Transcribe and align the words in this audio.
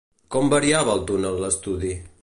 Com 0.35 0.49
variava 0.53 0.95
el 0.97 1.05
túnel 1.13 1.39
l'estudi? 1.45 1.97